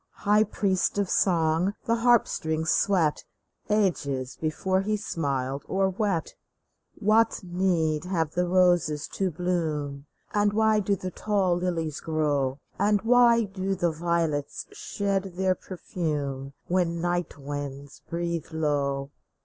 [0.25, 3.23] High priests of song the harp strings swept
[3.69, 6.37] Ages before he smiled or wept I"
[7.05, 10.07] What need have the roses to bloom?
[10.33, 12.57] And why do the tall lilies grow?
[12.79, 19.11] And why do the violets shed their perfume When night winds breathe low